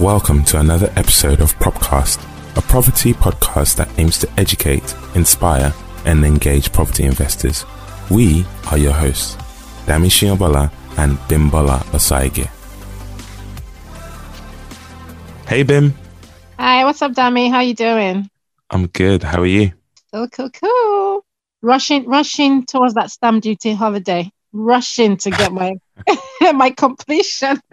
[0.00, 2.22] Welcome to another episode of Propcast,
[2.56, 5.74] a property podcast that aims to educate, inspire,
[6.04, 7.66] and engage property investors.
[8.08, 9.34] We are your hosts,
[9.86, 12.46] Dami Shiobola and Bimbola Osaige.
[15.48, 15.92] Hey Bim.
[16.60, 17.50] Hi, what's up, Dami?
[17.50, 18.30] How you doing?
[18.70, 19.24] I'm good.
[19.24, 19.72] How are you?
[20.12, 21.24] Cool, cool, cool.
[21.60, 24.30] Rushing, rushing towards that stamp duty holiday.
[24.52, 25.74] Rushing to get my
[26.54, 27.60] my completion.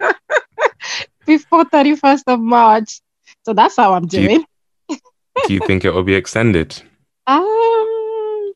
[1.26, 3.00] before 31st of March.
[3.44, 4.44] So that's how I'm doing.
[4.88, 4.98] Do you,
[5.46, 6.80] do you think it will be extended?
[7.26, 8.52] Um,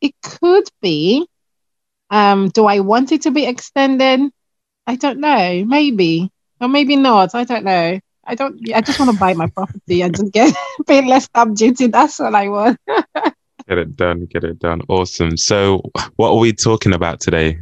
[0.00, 1.26] it could be.
[2.10, 4.30] Um, do I want it to be extended?
[4.86, 5.64] I don't know.
[5.64, 7.34] Maybe or maybe not.
[7.34, 7.98] I don't know.
[8.24, 8.60] I don't.
[8.72, 10.54] I just want to buy my property and just get
[10.86, 11.86] pay less stamp duty.
[11.86, 12.78] That's all I want.
[12.86, 14.26] get it done.
[14.26, 14.82] Get it done.
[14.88, 15.36] Awesome.
[15.36, 15.82] So,
[16.16, 17.58] what are we talking about today?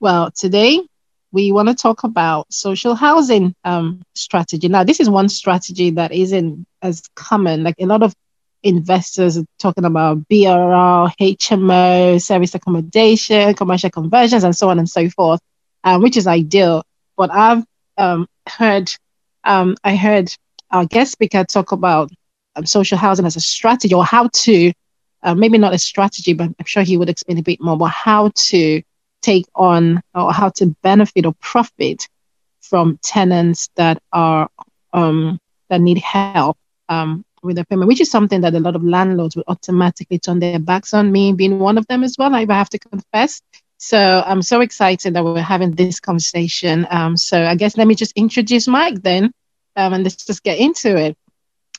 [0.00, 0.86] Well, today
[1.32, 4.68] we want to talk about social housing um, strategy.
[4.68, 7.62] Now, this is one strategy that isn't as common.
[7.62, 8.14] Like a lot of
[8.62, 15.08] investors are talking about BRR, HMO, service accommodation, commercial conversions, and so on and so
[15.10, 15.40] forth,
[15.84, 16.84] um, which is ideal.
[17.16, 17.64] But I've
[17.96, 18.90] um, heard,
[19.44, 20.34] um, I heard
[20.70, 22.10] our guest speaker talk about
[22.56, 24.72] um, social housing as a strategy, or how to,
[25.22, 27.76] uh, maybe not a strategy, but I'm sure he would explain a bit more.
[27.76, 28.82] But how to
[29.22, 32.08] take on or how to benefit or profit
[32.60, 34.48] from tenants that are
[34.92, 36.56] um, that need help
[36.88, 40.40] um, with their payment, which is something that a lot of landlords will automatically turn
[40.40, 41.12] their backs on.
[41.12, 43.40] Me being one of them as well, I have to confess.
[43.78, 46.86] So I'm so excited that we're having this conversation.
[46.90, 49.32] Um, so I guess let me just introduce Mike then,
[49.76, 51.16] um, and let's just get into it.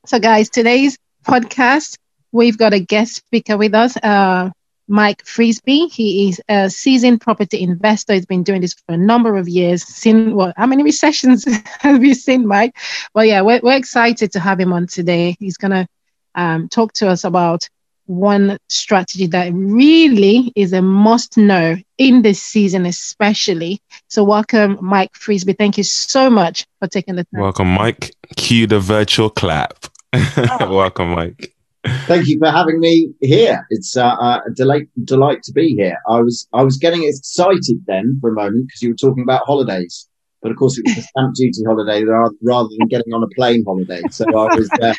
[0.05, 1.97] So guys, today's podcast
[2.31, 3.97] we've got a guest speaker with us.
[3.97, 4.49] Uh,
[4.91, 5.87] Mike Frisby.
[5.87, 8.13] He is a seasoned property investor.
[8.13, 9.83] He's been doing this for a number of years.
[9.83, 10.53] Seen what?
[10.57, 11.45] How many recessions
[11.79, 12.75] have you seen, Mike?
[13.15, 15.37] Well, yeah, we're, we're excited to have him on today.
[15.39, 15.87] He's gonna
[16.35, 17.69] um, talk to us about
[18.05, 23.79] one strategy that really is a must know in this season, especially.
[24.09, 25.53] So, welcome, Mike Frisby.
[25.53, 27.41] Thank you so much for taking the time.
[27.41, 28.13] Welcome, Mike.
[28.35, 29.85] Cue the virtual clap.
[30.37, 30.75] Oh.
[30.75, 31.55] welcome, Mike.
[31.83, 33.65] Thank you for having me here.
[33.71, 35.97] It's uh, uh, a delight delight to be here.
[36.07, 39.45] I was I was getting excited then for a moment because you were talking about
[39.45, 40.07] holidays,
[40.41, 43.63] but of course it was a stamp duty holiday rather than getting on a plane
[43.65, 44.01] holiday.
[44.11, 44.93] So I was uh,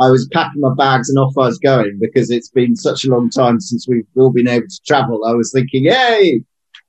[0.00, 3.10] I was packing my bags and off I was going because it's been such a
[3.10, 5.24] long time since we've all been able to travel.
[5.24, 6.42] I was thinking, hey,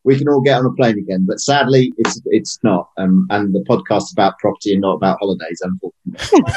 [0.04, 1.26] we can all get on a plane again.
[1.28, 2.90] But sadly, it's it's not.
[2.98, 6.56] Um, and the podcast about property and not about holidays, unfortunately.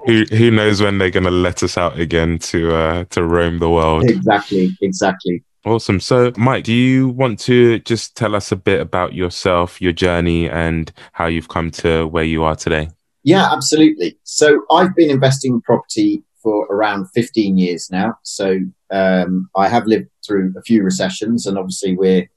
[0.06, 3.58] who who knows when they're going to let us out again to uh, to roam
[3.58, 4.04] the world?
[4.04, 5.42] Exactly, exactly.
[5.64, 5.98] Awesome.
[5.98, 10.48] So, Mike, do you want to just tell us a bit about yourself, your journey,
[10.48, 12.90] and how you've come to where you are today?
[13.22, 14.18] Yeah, absolutely.
[14.24, 18.18] So, I've been investing in property for around 15 years now.
[18.24, 18.58] So,
[18.90, 22.28] um, I have lived through a few recessions, and obviously, we're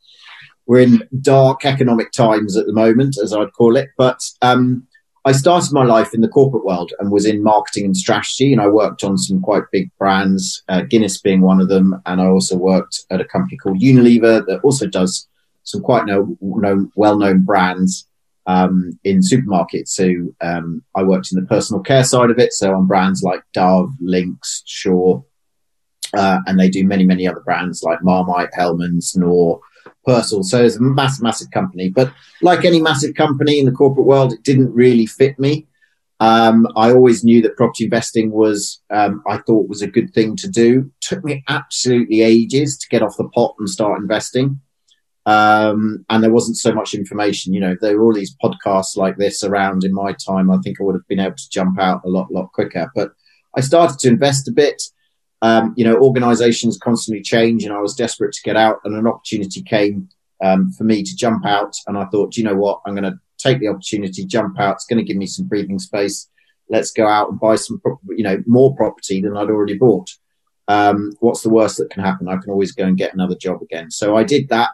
[0.65, 3.89] we're in dark economic times at the moment, as I'd call it.
[3.97, 4.87] But um,
[5.27, 8.61] I started my life in the corporate world and was in marketing and strategy, and
[8.61, 12.27] I worked on some quite big brands, uh, Guinness being one of them, and I
[12.27, 15.27] also worked at a company called Unilever that also does
[15.63, 18.07] some quite no, no well-known brands
[18.45, 19.89] um, in supermarkets.
[19.89, 23.41] So um, I worked in the personal care side of it, so on brands like
[23.53, 25.25] Dove, Lynx, Sure,
[26.15, 29.59] uh, and they do many, many other brands like Marmite, Hellmann's, Knorr,
[30.07, 30.43] Persil.
[30.43, 31.89] So it's a massive, massive company.
[31.89, 35.67] But like any massive company in the corporate world, it didn't really fit me.
[36.19, 40.35] Um, I always knew that property investing was, um, I thought was a good thing
[40.37, 40.91] to do.
[41.01, 44.59] Took me absolutely ages to get off the pot and start investing.
[45.27, 47.53] Um, and there wasn't so much information.
[47.53, 50.49] You know, there were all these podcasts like this around in my time.
[50.49, 52.89] I think I would have been able to jump out a lot, lot quicker.
[52.95, 53.11] But
[53.55, 54.81] I started to invest a bit
[55.41, 59.07] um, you know, organizations constantly change and I was desperate to get out and an
[59.07, 60.09] opportunity came
[60.43, 61.75] um, for me to jump out.
[61.87, 64.75] And I thought, you know what, I'm going to take the opportunity, jump out.
[64.75, 66.29] It's going to give me some breathing space.
[66.69, 70.09] Let's go out and buy some, you know, more property than I'd already bought.
[70.67, 72.27] Um, what's the worst that can happen?
[72.27, 73.89] I can always go and get another job again.
[73.89, 74.71] So I did that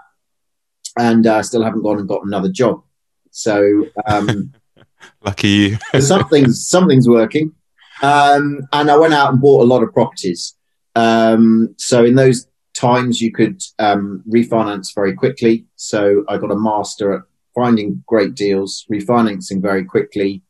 [0.97, 2.83] and I uh, still haven't gone and got another job.
[3.31, 4.53] So, um,
[5.25, 6.01] lucky you.
[6.01, 7.53] something's, something's working.
[8.01, 10.55] Um, and I went out and bought a lot of properties.
[10.95, 15.65] Um, so in those times, you could um, refinance very quickly.
[15.75, 17.21] So I got a master at
[17.55, 20.41] finding great deals, refinancing very quickly.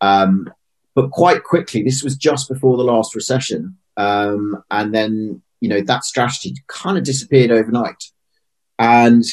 [0.00, 0.50] Um,
[0.94, 3.76] but quite quickly, this was just before the last recession.
[3.96, 8.02] Um, and then, you know, that strategy kind of disappeared overnight.
[8.78, 9.24] And,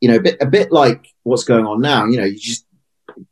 [0.00, 2.66] you know, a bit, a bit like what's going on now, you know, you just,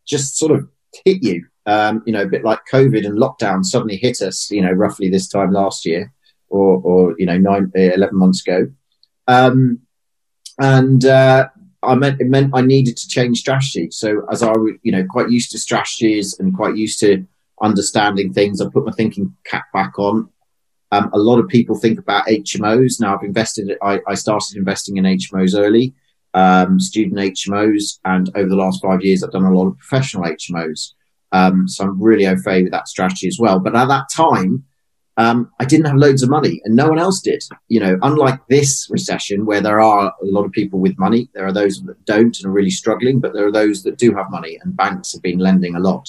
[0.07, 0.69] just sort of
[1.05, 1.47] hit you.
[1.69, 4.51] Um, you know, a bit like COVID and lockdown suddenly hit us.
[4.51, 6.13] You know, roughly this time last year,
[6.49, 8.69] or or you know, nine, 11 months ago.
[9.27, 9.81] Um,
[10.59, 11.49] and uh,
[11.83, 13.89] I meant it meant I needed to change strategy.
[13.91, 17.27] So as I was, you know quite used to strategies and quite used to
[17.63, 20.29] understanding things, I put my thinking cap back on.
[20.91, 23.01] Um, a lot of people think about HMOs.
[23.01, 23.77] Now I've invested.
[23.83, 25.95] I, I started investing in HMOs early,
[26.35, 30.25] um, student HMOs, and over the last five years, I've done a lot of professional
[30.25, 30.95] HMOs.
[31.33, 33.59] Um, so I'm really au fait with that strategy as well.
[33.59, 34.65] But at that time,
[35.19, 37.43] um, I didn't have loads of money and no one else did.
[37.67, 41.45] You know, unlike this recession where there are a lot of people with money, there
[41.45, 44.31] are those that don't and are really struggling, but there are those that do have
[44.31, 46.09] money and banks have been lending a lot.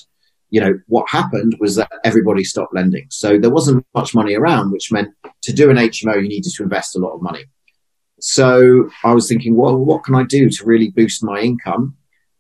[0.51, 3.07] You know, what happened was that everybody stopped lending.
[3.09, 5.09] So there wasn't much money around, which meant
[5.41, 7.45] to do an HMO, you needed to invest a lot of money.
[8.19, 11.95] So I was thinking, well, what can I do to really boost my income?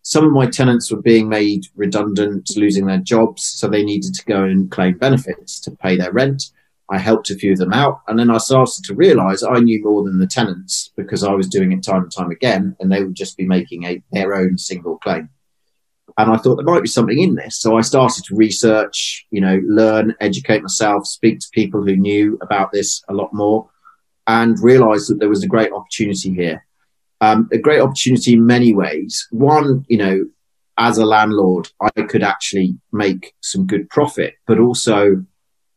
[0.09, 4.25] Some of my tenants were being made redundant, losing their jobs, so they needed to
[4.25, 6.45] go and claim benefits to pay their rent.
[6.89, 8.01] I helped a few of them out.
[8.07, 11.47] And then I started to realize I knew more than the tenants because I was
[11.47, 14.57] doing it time and time again, and they would just be making a, their own
[14.57, 15.29] single claim.
[16.17, 17.59] And I thought there might be something in this.
[17.59, 22.39] So I started to research, you know, learn, educate myself, speak to people who knew
[22.41, 23.69] about this a lot more,
[24.25, 26.65] and realized that there was a great opportunity here.
[27.21, 29.27] Um, a great opportunity in many ways.
[29.31, 30.25] One, you know,
[30.77, 35.25] as a landlord, I could actually make some good profit, but also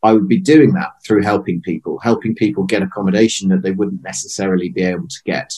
[0.04, 4.02] I would be doing that through helping people, helping people get accommodation that they wouldn't
[4.02, 5.54] necessarily be able to get.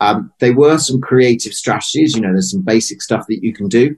[0.00, 3.68] Um, there were some creative strategies, you know, there's some basic stuff that you can
[3.68, 3.96] do.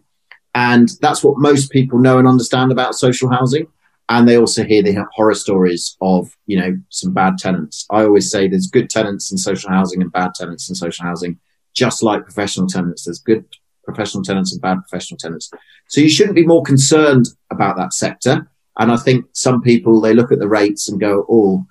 [0.54, 3.66] And that's what most people know and understand about social housing.
[4.08, 7.86] And they also hear the horror stories of, you know, some bad tenants.
[7.90, 11.38] I always say there's good tenants in social housing and bad tenants in social housing,
[11.74, 13.04] just like professional tenants.
[13.04, 13.44] There's good
[13.84, 15.50] professional tenants and bad professional tenants.
[15.88, 20.14] So you shouldn't be more concerned about that sector and I think some people, they
[20.14, 21.66] look at the rates and go, oh.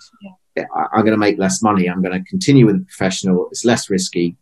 [0.75, 1.88] I'm going to make less money.
[1.88, 3.48] I'm going to continue with a professional.
[3.51, 4.38] It's less risky.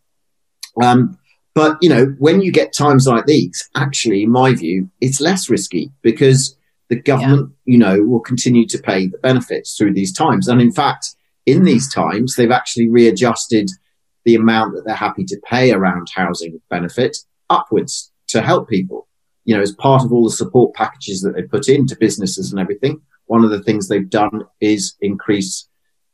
[0.82, 1.18] Um,
[1.54, 5.50] but, you know, when you get times like these, actually, in my view, it's less
[5.50, 6.55] risky because
[6.88, 7.72] the government, yeah.
[7.72, 10.48] you know, will continue to pay the benefits through these times.
[10.48, 13.70] And in fact, in these times, they've actually readjusted
[14.24, 17.16] the amount that they're happy to pay around housing benefit
[17.48, 19.06] upwards to help people
[19.46, 22.60] you know, as part of all the support packages that they put into businesses and
[22.60, 25.68] everything, one of the things they've done is increase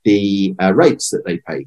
[0.05, 1.67] the uh, rates that they pay.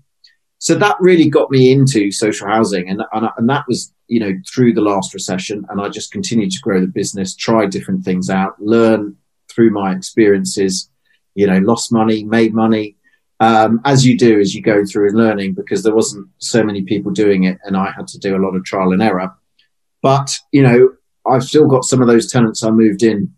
[0.60, 4.34] So that really got me into social housing, and, and and that was you know
[4.52, 8.30] through the last recession, and I just continued to grow the business, try different things
[8.30, 9.16] out, learn
[9.50, 10.90] through my experiences.
[11.36, 12.96] You know, lost money, made money,
[13.42, 16.84] um, as you do as you go through and learning, because there wasn't so many
[16.84, 19.34] people doing it, and I had to do a lot of trial and error.
[20.02, 20.94] But you know,
[21.28, 23.34] I've still got some of those tenants I moved in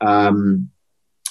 [0.00, 0.70] um,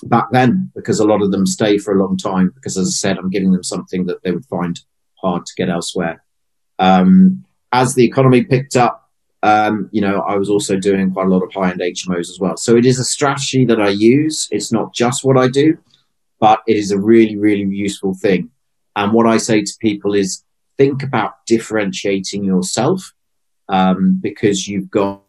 [0.03, 2.91] back then because a lot of them stay for a long time because, as I
[2.91, 4.79] said, I'm giving them something that they would find
[5.21, 6.23] hard to get elsewhere.
[6.79, 9.09] Um, as the economy picked up,
[9.43, 12.37] um, you know, I was also doing quite a lot of high end HMOs as
[12.39, 12.57] well.
[12.57, 14.47] So it is a strategy that I use.
[14.51, 15.77] It's not just what I do,
[16.39, 18.49] but it is a really, really useful thing.
[18.95, 20.43] And what I say to people is
[20.77, 23.13] think about differentiating yourself
[23.69, 25.21] um, because you've got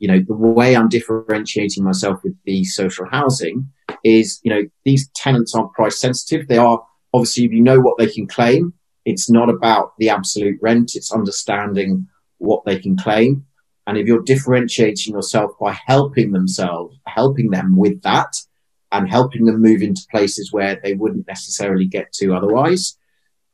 [0.00, 3.70] you know, the way I'm differentiating myself with the social housing
[4.02, 6.48] is, you know, these tenants aren't price sensitive.
[6.48, 6.82] They are
[7.12, 8.72] obviously, if you know what they can claim,
[9.04, 10.92] it's not about the absolute rent.
[10.94, 12.06] It's understanding
[12.38, 13.46] what they can claim.
[13.86, 18.34] And if you're differentiating yourself by helping themselves, helping them with that
[18.92, 22.96] and helping them move into places where they wouldn't necessarily get to otherwise,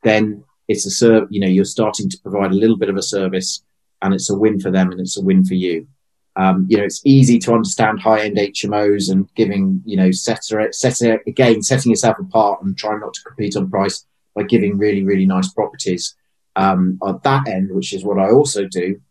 [0.03, 3.01] then it's a serve, you know, you're starting to provide a little bit of a
[3.01, 3.63] service
[4.01, 5.87] and it's a win for them and it's a win for you.
[6.35, 11.19] Um, you know, it's easy to understand high-end HMOs and giving, you know, setter, setter
[11.25, 14.05] again, setting yourself apart and trying not to compete on price
[14.37, 16.15] by giving really, really nice properties
[16.55, 19.01] um, at that end, which is what I also do.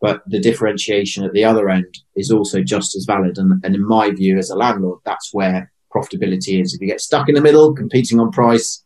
[0.00, 3.38] But the differentiation at the other end is also just as valid.
[3.38, 6.74] And, and in my view, as a landlord, that's where profitability is.
[6.74, 8.84] If you get stuck in the middle, competing on price,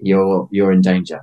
[0.00, 1.20] you're you're in danger.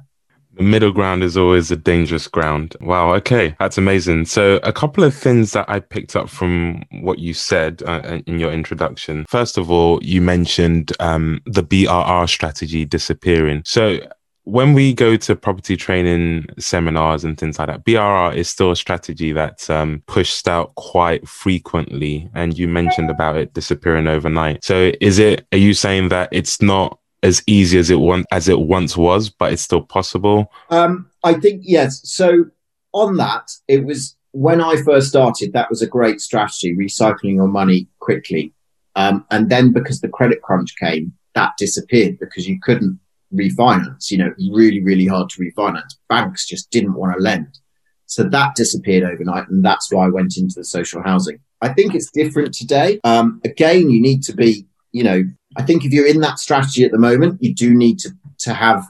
[0.57, 2.75] The middle ground is always a dangerous ground.
[2.81, 3.13] Wow.
[3.15, 3.55] Okay.
[3.59, 4.25] That's amazing.
[4.25, 8.39] So, a couple of things that I picked up from what you said uh, in
[8.39, 9.25] your introduction.
[9.29, 13.61] First of all, you mentioned um, the BRR strategy disappearing.
[13.65, 13.99] So,
[14.45, 18.75] when we go to property training seminars and things like that, BRR is still a
[18.75, 22.29] strategy that's um, pushed out quite frequently.
[22.33, 24.63] And you mentioned about it disappearing overnight.
[24.63, 28.47] So, is it, are you saying that it's not as easy as it once as
[28.47, 30.51] it once was, but it's still possible?
[30.69, 32.01] Um, I think yes.
[32.03, 32.45] So
[32.93, 37.47] on that, it was when I first started, that was a great strategy, recycling your
[37.47, 38.53] money quickly.
[38.95, 42.99] Um, and then because the credit crunch came, that disappeared because you couldn't
[43.33, 44.11] refinance.
[44.11, 45.95] You know, really, really hard to refinance.
[46.09, 47.59] Banks just didn't want to lend.
[48.05, 49.49] So that disappeared overnight.
[49.49, 51.39] And that's why I went into the social housing.
[51.61, 52.99] I think it's different today.
[53.03, 55.23] Um, again, you need to be, you know,
[55.57, 58.53] I think if you're in that strategy at the moment, you do need to, to
[58.53, 58.89] have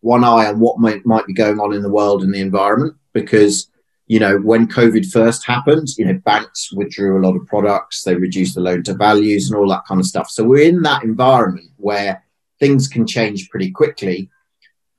[0.00, 2.94] one eye on what might, might be going on in the world and the environment
[3.12, 3.68] because
[4.12, 8.14] you know, when COVID first happened, you know, banks withdrew a lot of products, they
[8.14, 10.28] reduced the loan to values and all that kind of stuff.
[10.28, 12.22] So we're in that environment where
[12.60, 14.28] things can change pretty quickly.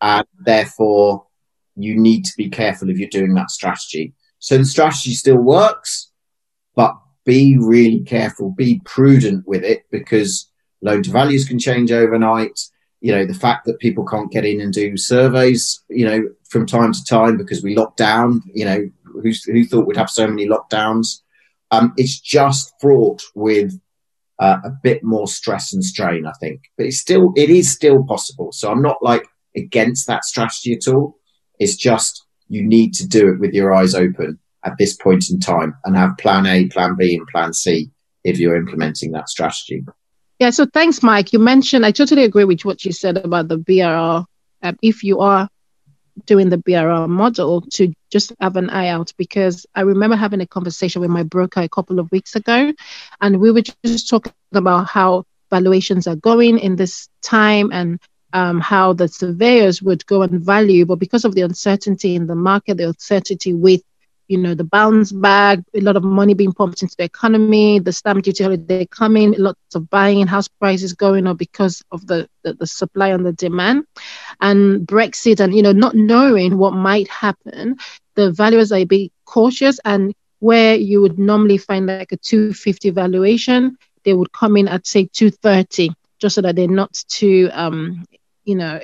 [0.02, 1.28] And therefore,
[1.76, 4.14] you need to be careful if you're doing that strategy.
[4.40, 6.12] So the strategy still works,
[6.76, 10.50] but be really careful, be prudent with it because
[10.84, 12.60] loan to values can change overnight.
[13.02, 16.66] You know, the fact that people can't get in and do surveys, you know, from
[16.66, 20.28] time to time because we locked down, you know, who, who thought we'd have so
[20.28, 21.22] many lockdowns.
[21.72, 23.80] Um, it's just fraught with
[24.40, 26.62] uh, a bit more stress and strain, I think.
[26.78, 28.52] But it's still, it is still possible.
[28.52, 29.26] So I'm not like
[29.56, 31.18] against that strategy at all.
[31.60, 35.40] It's just you need to do it with your eyes open at this point in
[35.40, 37.90] time and have plan A, plan B, and plan C
[38.24, 39.84] if you're implementing that strategy.
[40.44, 41.32] Yeah, so thanks, Mike.
[41.32, 44.26] You mentioned, I totally agree with what you said about the BRR.
[44.62, 45.48] Um, if you are
[46.26, 50.46] doing the BRR model to just have an eye out because I remember having a
[50.46, 52.74] conversation with my broker a couple of weeks ago,
[53.22, 58.02] and we were just talking about how valuations are going in this time and
[58.34, 62.36] um, how the surveyors would go and value, but because of the uncertainty in the
[62.36, 63.82] market, the uncertainty with
[64.28, 67.92] you know, the bounce back, a lot of money being pumped into the economy, the
[67.92, 72.54] stamp duty holiday coming, lots of buying, house prices going up because of the, the,
[72.54, 73.86] the supply and the demand,
[74.42, 77.78] and Brexit, and, you know, not knowing what might happen,
[78.16, 79.80] the valuers are a bit cautious.
[79.86, 84.86] And where you would normally find like a 250 valuation, they would come in at,
[84.86, 88.06] say, 230 just so that they're not too um,
[88.46, 88.80] you know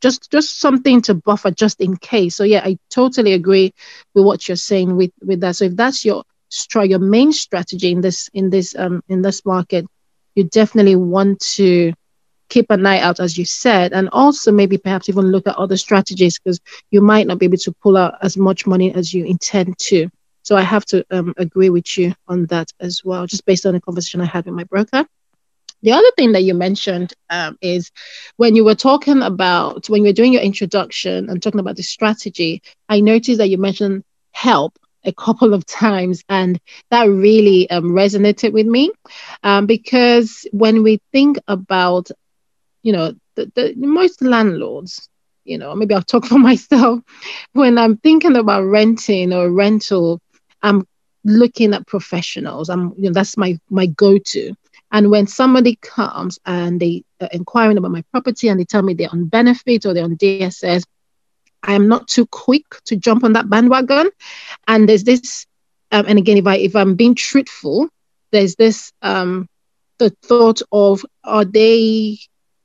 [0.00, 2.36] just just something to buffer just in case.
[2.36, 3.72] So yeah i totally agree
[4.14, 5.56] with what you're saying with with that.
[5.56, 6.24] So if that's your
[6.70, 9.86] try your main strategy in this in this um in this market
[10.34, 11.92] you definitely want to
[12.48, 15.76] keep an eye out as you said and also maybe perhaps even look at other
[15.76, 19.24] strategies because you might not be able to pull out as much money as you
[19.24, 20.08] intend to.
[20.42, 23.74] So i have to um, agree with you on that as well just based on
[23.74, 25.04] the conversation i had with my broker
[25.84, 27.92] the other thing that you mentioned um, is
[28.36, 31.82] when you were talking about, when you were doing your introduction and talking about the
[31.82, 36.58] strategy, I noticed that you mentioned help a couple of times, and
[36.90, 38.90] that really um, resonated with me
[39.44, 42.10] um, because when we think about,
[42.82, 45.08] you know, the, the most landlords,
[45.44, 47.00] you know, maybe I'll talk for myself.
[47.52, 50.20] When I'm thinking about renting or rental,
[50.62, 50.86] I'm
[51.24, 52.70] looking at professionals.
[52.70, 54.54] I'm, you know, that's my my go-to.
[54.94, 58.94] And when somebody comes and they are inquiring about my property and they tell me
[58.94, 60.84] they're on benefit or they're on DSS,
[61.64, 64.10] I am not too quick to jump on that bandwagon.
[64.68, 65.46] And there's this,
[65.90, 67.88] um, and again, if I if I'm being truthful,
[68.30, 69.48] there's this um,
[69.98, 72.18] the thought of are they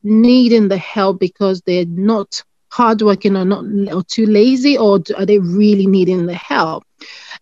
[0.03, 5.39] needing the help because they're not hardworking or not or too lazy, or are they
[5.39, 6.83] really needing the help?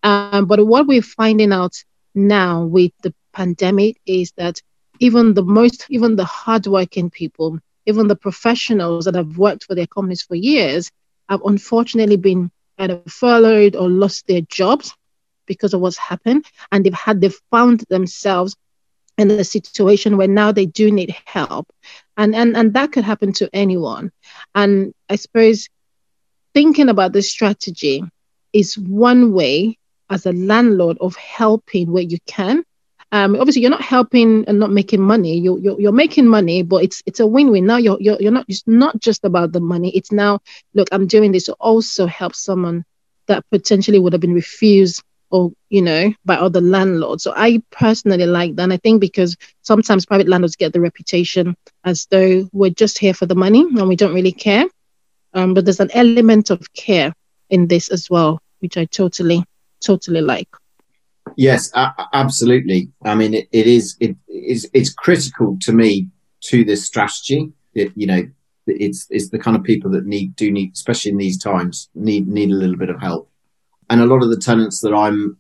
[0.01, 1.83] Um, but what we're finding out
[2.15, 4.61] now with the pandemic is that
[4.99, 9.87] even the most, even the hardworking people, even the professionals that have worked for their
[9.87, 10.91] companies for years
[11.29, 14.93] have unfortunately been either furloughed or lost their jobs
[15.45, 16.45] because of what's happened.
[16.71, 18.55] And they've had, they've found themselves
[19.17, 21.67] in a situation where now they do need help.
[22.17, 24.11] And, and, and that could happen to anyone.
[24.53, 25.67] And I suppose
[26.53, 28.03] thinking about this strategy
[28.53, 29.77] is one way
[30.09, 32.63] as a landlord of helping where you can
[33.11, 35.37] um, obviously you're not helping and not making money.
[35.37, 37.65] You, you're, you're making money, but it's it's a win-win.
[37.65, 39.95] Now you're, you're you're not it's not just about the money.
[39.95, 40.39] It's now
[40.73, 42.83] look, I'm doing this to also help someone
[43.27, 47.23] that potentially would have been refused or you know by other landlords.
[47.23, 48.63] So I personally like that.
[48.63, 53.13] And I think because sometimes private landlords get the reputation as though we're just here
[53.13, 54.65] for the money and we don't really care.
[55.33, 57.13] Um, but there's an element of care
[57.49, 59.45] in this as well, which I totally
[59.79, 60.49] totally like.
[61.37, 61.71] Yes,
[62.13, 62.89] absolutely.
[63.05, 66.09] I mean, it, it is it is it's critical to me
[66.45, 67.53] to this strategy.
[67.75, 68.27] It, you know,
[68.65, 72.27] it's it's the kind of people that need do need, especially in these times, need
[72.27, 73.29] need a little bit of help.
[73.87, 75.37] And a lot of the tenants that I'm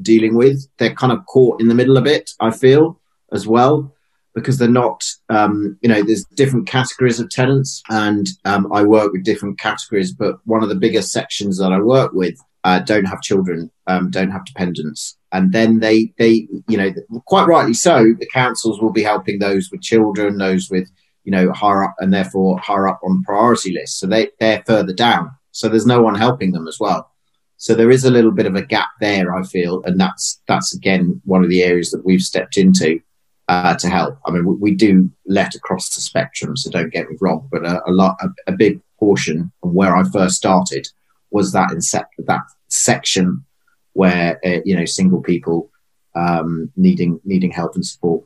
[0.00, 2.30] dealing with, they're kind of caught in the middle a bit.
[2.38, 3.00] I feel
[3.32, 3.92] as well
[4.34, 9.12] because they're not, um, you know, there's different categories of tenants, and um, I work
[9.12, 10.12] with different categories.
[10.12, 14.08] But one of the biggest sections that I work with uh, don't have children, um,
[14.10, 16.92] don't have dependents, and then they they you know
[17.26, 20.88] quite rightly so the councils will be helping those with children, those with
[21.24, 24.92] you know higher up and therefore higher up on priority lists, so they they're further
[24.92, 27.08] down, so there's no one helping them as well.
[27.56, 30.74] So there is a little bit of a gap there, I feel, and that's that's
[30.74, 33.00] again one of the areas that we've stepped into
[33.48, 34.18] uh, to help.
[34.26, 37.64] I mean, we, we, do let across the spectrum, so don't get me wrong, but
[37.64, 40.88] a, a lot, a, a, big portion of where I first started
[41.30, 41.80] was that in
[42.26, 43.44] that section
[43.92, 45.70] where uh, you know single people
[46.14, 48.24] um, needing needing help and support.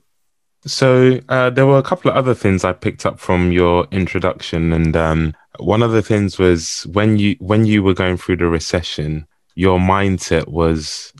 [0.67, 4.73] So uh, there were a couple of other things I picked up from your introduction,
[4.73, 8.47] and um, one of the things was when you when you were going through the
[8.47, 11.13] recession, your mindset was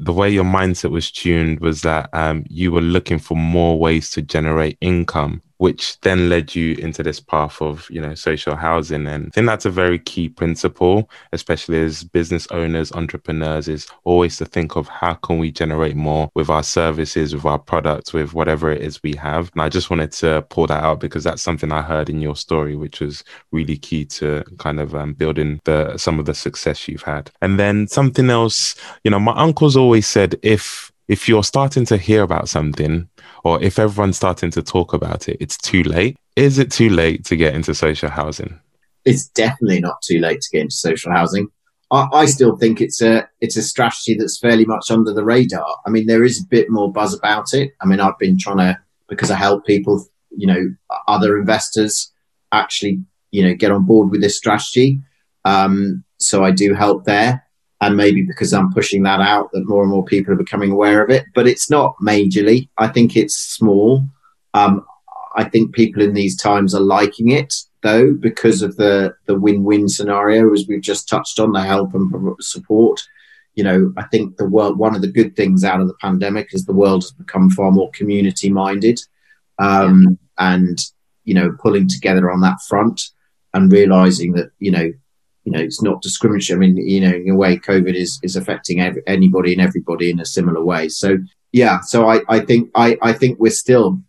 [0.00, 4.10] the way your mindset was tuned was that um, you were looking for more ways
[4.10, 9.06] to generate income which then led you into this path of you know social housing.
[9.06, 14.36] And i think that's a very key principle especially as business owners entrepreneurs is always
[14.36, 18.34] to think of how can we generate more with our services with our products with
[18.34, 19.50] whatever it is we have.
[19.54, 22.36] And i just wanted to pull that out because that's something i heard in your
[22.36, 26.88] story which was really key to kind of um, building the some of the success
[26.88, 27.30] you've had.
[27.40, 31.96] And then something else you know my uncle's always said if if you're starting to
[31.96, 33.08] hear about something
[33.44, 36.16] or if everyone's starting to talk about it, it's too late.
[36.34, 38.58] Is it too late to get into social housing?
[39.04, 41.48] It's definitely not too late to get into social housing.
[41.90, 45.76] I, I still think it's a it's a strategy that's fairly much under the radar.
[45.86, 47.72] I mean, there is a bit more buzz about it.
[47.80, 50.74] I mean, I've been trying to because I help people, you know,
[51.06, 52.10] other investors
[52.50, 55.02] actually, you know, get on board with this strategy.
[55.44, 57.43] Um, so I do help there
[57.84, 61.04] and maybe because I'm pushing that out, that more and more people are becoming aware
[61.04, 61.26] of it.
[61.34, 62.68] But it's not majorly.
[62.78, 64.02] I think it's small.
[64.54, 64.86] Um,
[65.36, 69.88] I think people in these times are liking it though because of the the win-win
[69.88, 72.10] scenario, as we've just touched on, the help and
[72.40, 73.02] support.
[73.54, 74.78] You know, I think the world.
[74.78, 77.70] One of the good things out of the pandemic is the world has become far
[77.70, 78.98] more community-minded,
[79.58, 80.78] um, and
[81.24, 83.00] you know, pulling together on that front
[83.52, 84.90] and realizing that you know
[85.44, 86.56] you know, it's not discriminatory.
[86.56, 90.20] I mean, you know, in a way, COVID is is affecting anybody and everybody in
[90.20, 90.88] a similar way.
[90.88, 91.18] So
[91.52, 94.00] yeah, so I, I think I, I think we're still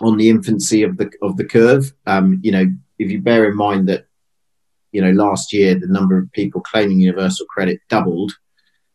[0.00, 1.92] on the infancy of the of the curve.
[2.06, 2.64] Um, you know,
[2.98, 4.06] if you bear in mind that,
[4.92, 8.32] you know, last year the number of people claiming universal credit doubled,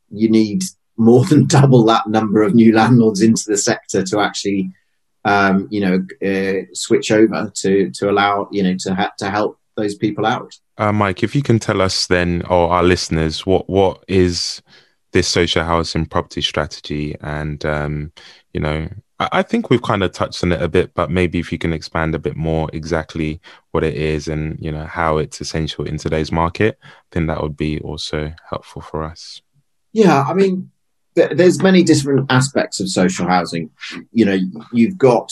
[0.09, 0.63] you need
[0.97, 4.71] more than double that number of new landlords into the sector to actually,
[5.25, 9.59] um, you know, uh, switch over to to allow you know to ha- to help
[9.75, 10.53] those people out.
[10.77, 14.61] Uh, Mike, if you can tell us then, or our listeners, what what is
[15.11, 17.15] this social housing property strategy?
[17.21, 18.11] And um,
[18.53, 21.39] you know, I, I think we've kind of touched on it a bit, but maybe
[21.39, 23.39] if you can expand a bit more exactly
[23.71, 26.79] what it is and you know how it's essential in today's market,
[27.11, 29.41] then that would be also helpful for us.
[29.91, 30.71] Yeah, I mean,
[31.13, 33.69] there's many different aspects of social housing.
[34.11, 34.39] You know,
[34.71, 35.31] you've got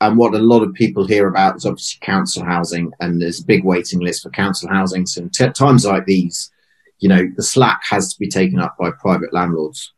[0.00, 3.46] and what a lot of people hear about is obviously council housing, and there's a
[3.46, 5.06] big waiting list for council housing.
[5.06, 6.50] So, t- times like these,
[6.98, 9.92] you know, the slack has to be taken up by private landlords.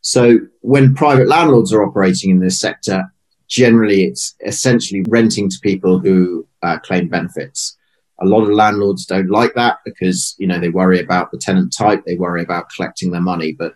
[0.00, 3.04] So, when private landlords are operating in this sector,
[3.48, 7.76] generally it's essentially renting to people who uh, claim benefits.
[8.20, 11.72] A lot of landlords don't like that because, you know, they worry about the tenant
[11.76, 13.52] type, they worry about collecting their money.
[13.52, 13.74] But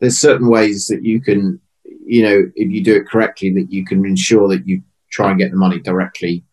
[0.00, 3.84] there's certain ways that you can, you know, if you do it correctly, that you
[3.84, 4.82] can ensure that you
[5.16, 6.44] try and get the money directly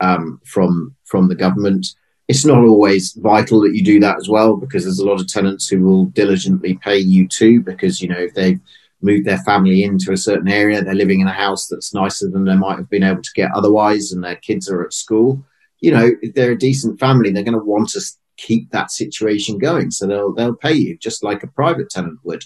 [0.00, 1.86] um, from from the government.
[2.28, 5.26] It's not always vital that you do that as well because there's a lot of
[5.26, 8.60] tenants who will diligently pay you too because you know if they've
[9.02, 12.44] moved their family into a certain area, they're living in a house that's nicer than
[12.44, 15.44] they might have been able to get otherwise, and their kids are at school.
[15.80, 18.00] You know, if they're a decent family, they're going to want to
[18.36, 22.44] keep that situation going, so they'll they'll pay you just like a private tenant would.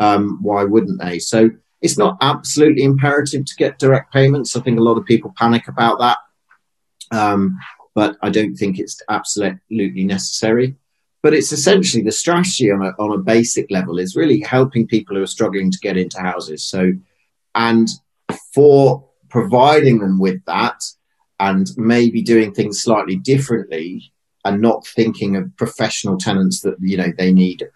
[0.00, 1.18] Um, why wouldn't they?
[1.18, 1.50] So
[1.80, 4.56] it's not absolutely imperative to get direct payments.
[4.56, 6.18] I think a lot of people panic about that.
[7.10, 7.58] Um,
[7.94, 10.76] but I don't think it's absolutely necessary.
[11.22, 15.16] But it's essentially the strategy on a, on a basic level is really helping people
[15.16, 16.64] who are struggling to get into houses.
[16.64, 16.92] So,
[17.54, 17.88] and
[18.54, 20.80] for providing them with that
[21.40, 24.12] and maybe doing things slightly differently
[24.44, 27.68] and not thinking of professional tenants that, you know, they need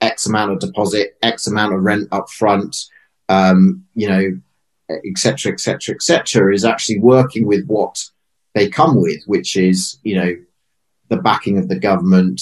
[0.00, 2.76] X amount of deposit, X amount of rent up front,
[3.28, 4.40] um, you know,
[5.06, 8.02] etc., etc., etc., is actually working with what
[8.54, 10.34] they come with, which is, you know,
[11.08, 12.40] the backing of the government,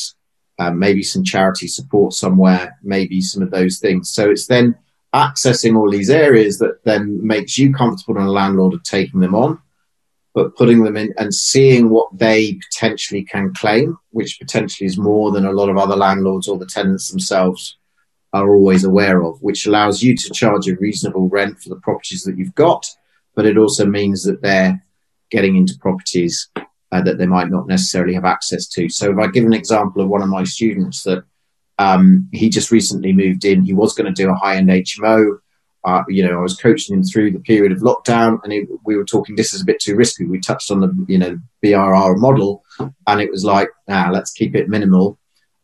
[0.58, 4.10] uh, maybe some charity support somewhere, maybe some of those things.
[4.10, 4.76] So it's then
[5.14, 9.34] accessing all these areas that then makes you comfortable and a landlord of taking them
[9.34, 9.60] on.
[10.36, 15.32] but putting them in and seeing what they potentially can claim, which potentially is more
[15.32, 17.78] than a lot of other landlords or the tenants themselves
[18.42, 22.22] are always aware of, which allows you to charge a reasonable rent for the properties
[22.24, 22.86] that you've got,
[23.34, 24.82] but it also means that they're
[25.30, 26.48] getting into properties
[26.92, 28.88] uh, that they might not necessarily have access to.
[28.88, 31.24] So, if I give an example of one of my students that
[31.78, 35.38] um, he just recently moved in, he was going to do a high end HMO.
[35.84, 38.96] Uh, you know, I was coaching him through the period of lockdown, and he, we
[38.96, 39.36] were talking.
[39.36, 40.24] This is a bit too risky.
[40.24, 42.64] We touched on the you know BRR model,
[43.06, 45.18] and it was like, ah, let's keep it minimal,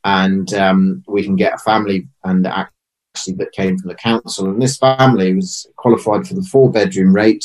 [0.05, 4.49] and um, we can get a family and actually that came from the council.
[4.49, 7.45] And this family was qualified for the four bedroom rate,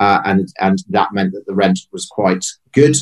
[0.00, 2.96] uh, and and that meant that the rent was quite good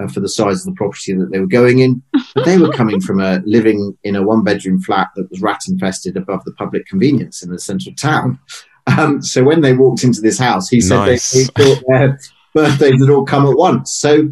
[0.00, 2.02] uh, for the size of the property that they were going in.
[2.34, 5.62] But they were coming from a living in a one bedroom flat that was rat
[5.68, 8.38] infested above the public convenience in the centre of town.
[8.86, 11.32] Um, so when they walked into this house, he said nice.
[11.32, 12.18] they, they thought their
[12.54, 13.92] birthdays had all come at once.
[13.92, 14.30] So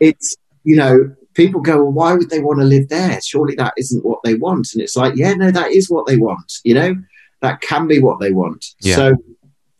[0.00, 3.20] it's you know people go, well, why would they want to live there?
[3.20, 4.68] Surely that isn't what they want.
[4.72, 6.52] And it's like, yeah, no, that is what they want.
[6.64, 6.96] You know,
[7.40, 8.64] that can be what they want.
[8.80, 8.96] Yeah.
[8.96, 9.14] So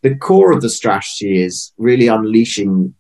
[0.03, 2.95] the core of the strategy is really unleashing,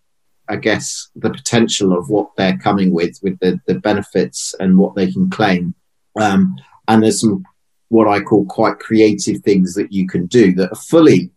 [0.48, 4.94] I guess, the potential of what they're coming with, with the, the benefits and what
[4.94, 5.74] they can claim.
[6.20, 6.56] Um,
[6.88, 7.44] and there's some
[7.88, 11.30] what I call quite creative things that you can do that are fully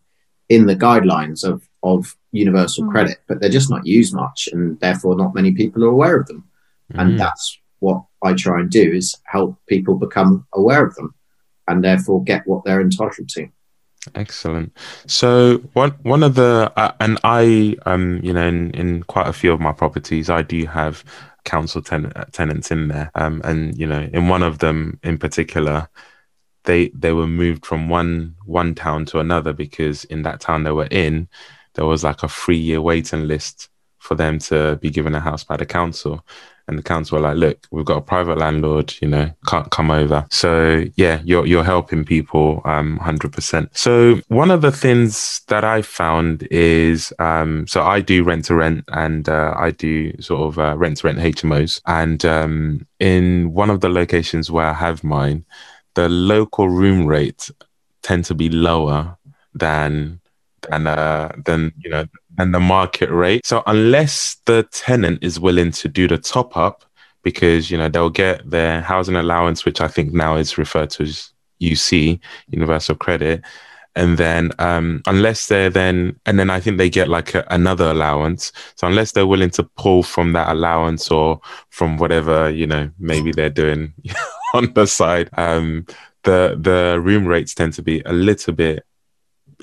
[0.47, 2.91] in the guidelines of, of universal mm.
[2.91, 6.28] credit, but they're just not used much, and therefore not many people are aware of
[6.28, 6.45] them.
[6.93, 7.02] Mm.
[7.02, 11.13] And that's what I try and do is help people become aware of them
[11.67, 13.48] and therefore get what they're entitled to.
[14.13, 14.71] Excellent.
[15.08, 19.34] So one one of the uh, and I um you know in, in quite a
[19.34, 21.04] few of my properties I do have
[21.43, 25.88] council ten- tenants in there um and you know in one of them in particular
[26.65, 30.71] they they were moved from one one town to another because in that town they
[30.71, 31.28] were in
[31.74, 35.43] there was like a three year waiting list for them to be given a house
[35.43, 36.24] by the council
[36.67, 39.91] and the council were like, look, we've got a private landlord, you know, can't come
[39.91, 40.25] over.
[40.32, 43.69] So yeah, you're you're helping people um 100%.
[43.78, 48.56] So one of the things that I found is um so I do rent to
[48.56, 53.54] rent and uh, I do sort of uh, rent to rent HMOs and um in
[53.54, 55.45] one of the locations where I have mine,
[55.93, 57.51] the local room rates
[58.01, 59.17] tend to be lower
[59.54, 60.19] than
[60.69, 62.06] than uh, than you know
[62.38, 63.45] than the market rate.
[63.45, 66.86] So unless the tenant is willing to do the top up,
[67.24, 71.04] because you know they'll get their housing allowance, which I think now is referred to
[71.04, 72.19] as UC,
[72.50, 73.41] Universal Credit,
[73.95, 77.89] and then um, unless they're then and then I think they get like a, another
[77.89, 78.52] allowance.
[78.76, 83.32] So unless they're willing to pull from that allowance or from whatever you know maybe
[83.32, 83.93] they're doing
[84.54, 85.86] on the side, um,
[86.24, 88.86] the the room rates tend to be a little bit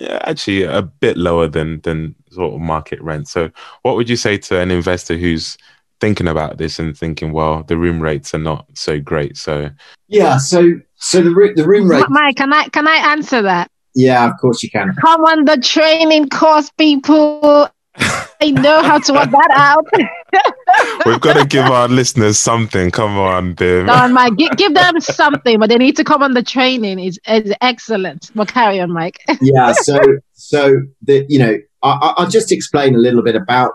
[0.00, 3.28] actually a bit lower than than sort of market rent.
[3.28, 3.50] So,
[3.82, 5.56] what would you say to an investor who's
[6.00, 9.36] thinking about this and thinking, well, the room rates are not so great?
[9.36, 9.70] So,
[10.08, 12.04] yeah, so so the the room rate.
[12.08, 13.70] Mike, can I can I answer that?
[13.94, 14.94] Yeah, of course you can.
[15.00, 17.68] Come on, the training course, people.
[17.96, 19.86] I know how to work that out.
[21.06, 22.90] We've got to give our listeners something.
[22.90, 23.86] Come on, Dim.
[23.86, 26.98] No, Mike, give, give them something, but they need to come on the training.
[26.98, 28.30] Is is excellent.
[28.34, 29.20] Well, carry on, Mike.
[29.40, 29.72] yeah.
[29.72, 29.98] So,
[30.32, 33.72] so the you know, I, I'll just explain a little bit about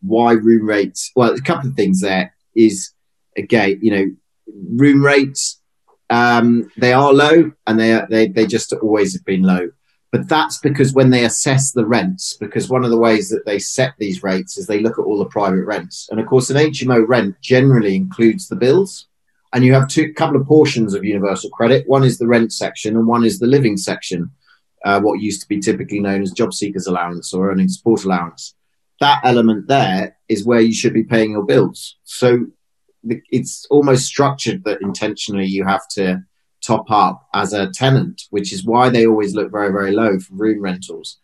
[0.00, 1.10] why room rates.
[1.16, 2.92] Well, a couple of things there is
[3.36, 4.06] again, you know,
[4.70, 5.60] room rates.
[6.10, 9.70] Um, they are low, and they are, they they just always have been low.
[10.12, 13.58] But that's because when they assess the rents, because one of the ways that they
[13.58, 16.06] set these rates is they look at all the private rents.
[16.10, 19.06] And of course, an HMO rent generally includes the bills.
[19.54, 21.88] And you have two couple of portions of universal credit.
[21.88, 24.30] One is the rent section, and one is the living section,
[24.84, 28.54] uh, what used to be typically known as job seekers allowance or earning support allowance.
[29.00, 31.96] That element there is where you should be paying your bills.
[32.04, 32.46] So
[33.02, 36.22] it's almost structured that intentionally you have to
[36.62, 40.34] top up as a tenant, which is why they always look very, very low for
[40.34, 41.18] room rentals,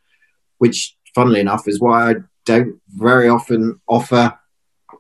[0.59, 4.37] which, funnily enough, is why I don't very often offer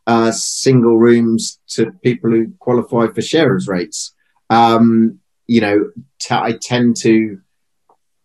[0.06, 4.14] uh, single rooms to people who qualify for sharers rates.
[4.50, 7.40] Um, you know, t- I tend to,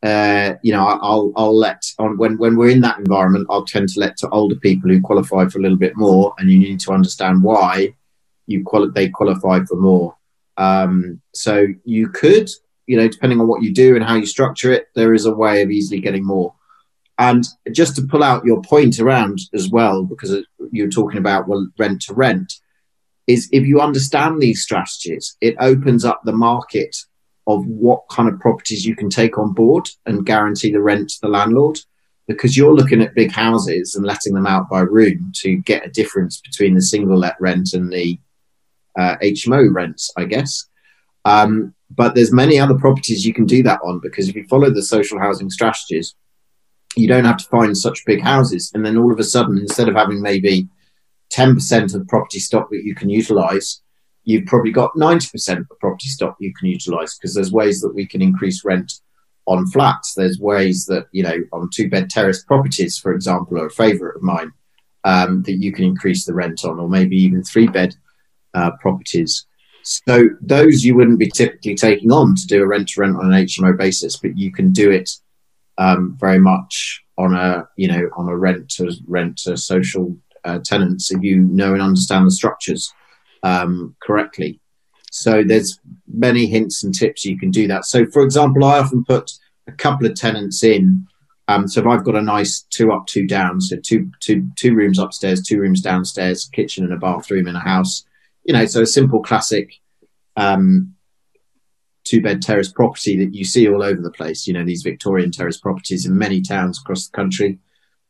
[0.03, 3.89] uh, you know, I'll I'll let on when when we're in that environment, I'll tend
[3.89, 6.79] to let to older people who qualify for a little bit more, and you need
[6.81, 7.95] to understand why
[8.45, 10.15] you quali- they qualify for more.
[10.57, 12.49] Um, so you could,
[12.87, 15.33] you know, depending on what you do and how you structure it, there is a
[15.33, 16.53] way of easily getting more.
[17.17, 20.35] And just to pull out your point around as well, because
[20.71, 22.53] you're talking about well, rent to rent,
[23.27, 26.95] is if you understand these strategies, it opens up the market
[27.47, 31.21] of what kind of properties you can take on board and guarantee the rent to
[31.21, 31.79] the landlord.
[32.25, 35.91] because you're looking at big houses and letting them out by room to get a
[35.91, 38.17] difference between the single let rent and the
[38.97, 40.65] uh, HMO rents, I guess.
[41.25, 44.69] Um, but there's many other properties you can do that on because if you follow
[44.69, 46.15] the social housing strategies,
[46.95, 48.71] you don't have to find such big houses.
[48.73, 50.67] And then all of a sudden, instead of having maybe
[51.33, 53.81] 10% of property stock that you can utilize,
[54.23, 58.05] you've probably got 90% of property stock you can utilize because there's ways that we
[58.05, 58.93] can increase rent
[59.45, 60.13] on flats.
[60.13, 64.15] There's ways that, you know, on two bed terrace properties, for example, are a favorite
[64.15, 64.51] of mine,
[65.03, 67.95] um, that you can increase the rent on, or maybe even three bed
[68.53, 69.45] uh, properties.
[69.83, 73.33] So those you wouldn't be typically taking on to do a rent to rent on
[73.33, 75.09] an HMO basis, but you can do it
[75.77, 80.59] um, very much on a you know on a rent to rent to social uh,
[80.63, 82.91] tenants if you know and understand the structures
[83.43, 84.59] um, correctly.
[85.11, 87.85] So there's many hints and tips you can do that.
[87.85, 89.31] So for example, I often put
[89.67, 91.07] a couple of tenants in.
[91.49, 94.73] Um, so if I've got a nice two up, two down, so two two two
[94.73, 98.05] rooms upstairs, two rooms downstairs, kitchen and a bathroom in a house,
[98.43, 99.73] you know, so a simple classic
[100.35, 100.93] um,
[102.03, 104.47] two bed terrace property that you see all over the place.
[104.47, 107.59] You know, these Victorian terrace properties in many towns across the country.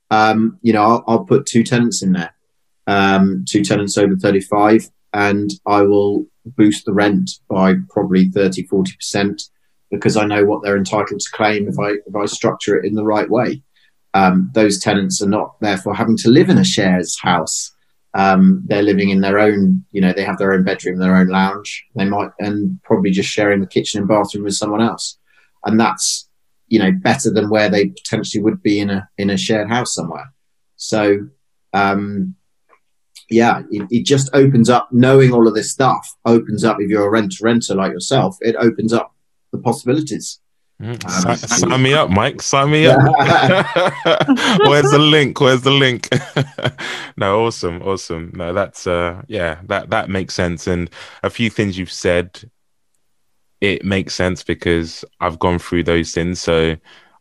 [0.09, 2.35] Um, you know, I'll, I'll, put two tenants in there,
[2.85, 9.41] um, two tenants over 35, and I will boost the rent by probably 30, 40%
[9.89, 12.95] because I know what they're entitled to claim if I, if I structure it in
[12.95, 13.63] the right way.
[14.15, 17.72] Um, those tenants are not therefore having to live in a shares house
[18.13, 21.28] um, they're living in their own, you know, they have their own bedroom, their own
[21.28, 21.86] lounge.
[21.95, 25.17] They might, and probably just sharing the kitchen and bathroom with someone else.
[25.65, 26.30] And that's,
[26.67, 29.93] you know, better than where they potentially would be in a, in a shared house
[29.93, 30.32] somewhere.
[30.76, 31.28] So,
[31.73, 32.36] um,
[33.30, 37.08] yeah, it, it just opens up knowing all of this stuff opens up if you're
[37.08, 39.15] a rent renter like yourself, it opens up
[39.52, 40.39] the possibilities.
[41.07, 42.41] Sign, sign, me up, Mike.
[42.41, 42.99] Sign me up.
[44.67, 45.39] Where's the link?
[45.39, 46.09] Where's the link?
[47.17, 48.31] no, awesome, awesome.
[48.35, 50.67] No, that's uh, yeah, that that makes sense.
[50.67, 50.89] And
[51.23, 52.49] a few things you've said,
[53.61, 56.41] it makes sense because I've gone through those things.
[56.41, 56.75] So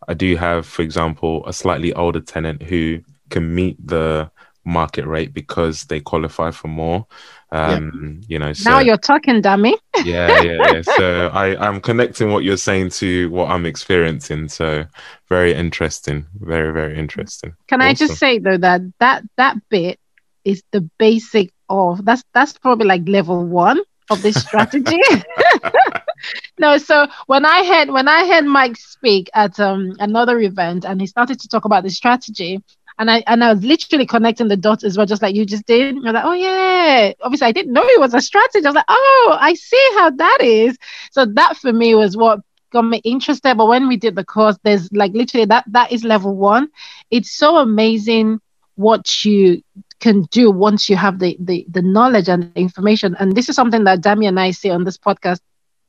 [0.09, 4.31] I do have, for example, a slightly older tenant who can meet the
[4.65, 7.07] market rate because they qualify for more.
[7.53, 8.27] Um, yeah.
[8.29, 9.75] You know, so, now you're talking, Dami.
[10.05, 10.83] yeah, yeah, yeah.
[10.83, 14.49] So I, I'm connecting what you're saying to what I'm experiencing.
[14.49, 14.87] So
[15.29, 17.55] very interesting, very, very interesting.
[17.69, 17.91] Can awesome.
[17.91, 20.01] I just say though that that that bit
[20.45, 25.01] is the basic of that's that's probably like level one of this strategy.
[26.59, 31.01] no, so when I had when I had Mike speak at um another event and
[31.01, 32.63] he started to talk about the strategy,
[32.99, 35.67] and I and I was literally connecting the dots as well, just like you just
[35.67, 35.95] did.
[35.97, 37.13] I was like, oh yeah.
[37.21, 38.65] Obviously, I didn't know it was a strategy.
[38.65, 40.79] I was like, oh, I see how that is.
[41.11, 42.41] So that for me was what
[42.73, 43.57] got me interested.
[43.57, 46.69] But when we did the course, there's like literally that that is level one.
[47.11, 48.41] It's so amazing
[48.77, 49.63] what you
[50.01, 53.17] can do once you have the the, the knowledge and the information.
[53.19, 55.41] And this is something that Dami and I say on this podcast.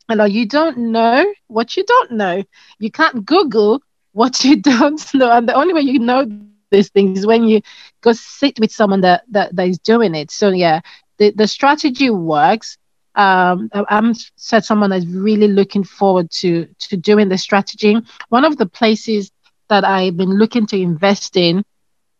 [0.09, 2.43] You know, you don't know what you don't know.
[2.77, 5.31] You can't Google what you don't know.
[5.31, 6.25] And the only way you know
[6.73, 7.61] these things when you
[8.01, 10.31] go sit with someone that that, that is doing it.
[10.31, 10.81] So yeah
[11.19, 12.77] the, the strategy works.
[13.15, 17.95] Um, I'm said someone that's really looking forward to to doing the strategy.
[18.29, 19.31] One of the places
[19.69, 21.63] that I've been looking to invest in,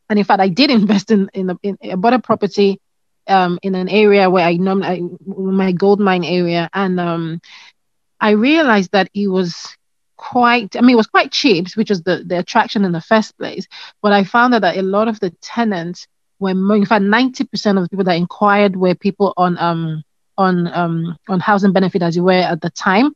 [0.10, 2.80] and in fact, I did invest in in, a, in a bought a property
[3.28, 4.76] um, in an area where I know
[5.26, 7.42] my gold mine area, and um,
[8.22, 9.76] I realized that it was
[10.24, 13.38] quite, I mean, it was quite cheap, which was the, the attraction in the first
[13.38, 13.68] place.
[14.02, 16.08] But I found that a lot of the tenants
[16.40, 20.04] were, in fact, 90% of the people that inquired were people on, um,
[20.38, 23.14] on, um, on housing benefit as you were at the time.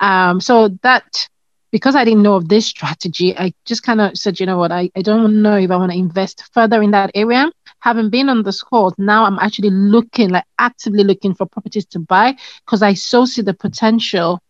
[0.00, 1.28] Um, so that,
[1.70, 4.72] because I didn't know of this strategy, I just kind of said, you know what,
[4.72, 7.52] I, I don't know if I want to invest further in that area.
[7.80, 11.98] Having been on the course, now I'm actually looking, like actively looking for properties to
[11.98, 14.40] buy because I so see the potential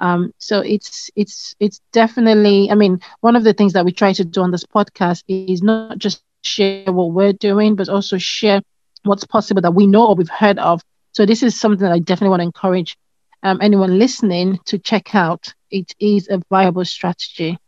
[0.00, 2.70] um, so it's it's it's definitely.
[2.70, 5.62] I mean, one of the things that we try to do on this podcast is
[5.62, 8.62] not just share what we're doing, but also share
[9.04, 10.82] what's possible that we know or we've heard of.
[11.12, 12.96] So this is something that I definitely want to encourage
[13.42, 15.54] um, anyone listening to check out.
[15.70, 17.58] It is a viable strategy.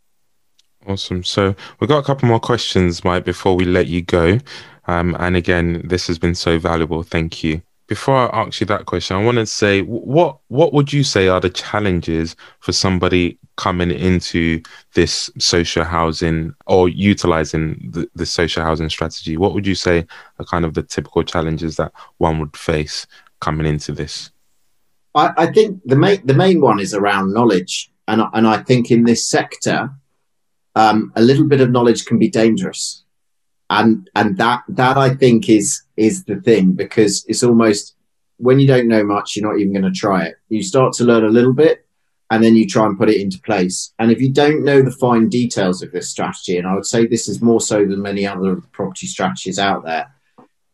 [0.87, 1.25] Awesome.
[1.25, 4.38] So we've got a couple more questions, Mike, before we let you go.
[4.87, 7.03] Um, and again, this has been so valuable.
[7.03, 10.92] Thank you before I ask you that question, I want to say what what would
[10.92, 14.62] you say are the challenges for somebody coming into
[14.94, 19.37] this social housing or utilizing the, the social housing strategy?
[19.37, 20.07] What would you say
[20.38, 23.07] are kind of the typical challenges that one would face
[23.40, 24.31] coming into this?
[25.14, 28.90] I, I think the main the main one is around knowledge, and and I think
[28.90, 29.90] in this sector,
[30.74, 33.03] um, a little bit of knowledge can be dangerous,
[33.70, 37.94] and and that that I think is is the thing because it's almost
[38.38, 40.37] when you don't know much, you're not even going to try it.
[40.48, 41.87] You start to learn a little bit,
[42.31, 43.92] and then you try and put it into place.
[43.98, 47.07] And if you don't know the fine details of this strategy, and I would say
[47.07, 50.12] this is more so than many other property strategies out there,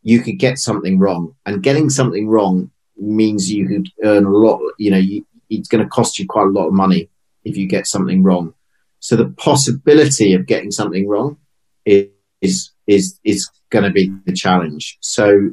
[0.03, 1.35] you could get something wrong.
[1.45, 5.83] And getting something wrong means you could earn a lot, you know, you, it's going
[5.83, 7.09] to cost you quite a lot of money
[7.43, 8.53] if you get something wrong.
[8.99, 11.37] So the possibility of getting something wrong
[11.85, 12.09] is
[12.41, 14.97] is is, is going to be the challenge.
[15.01, 15.51] So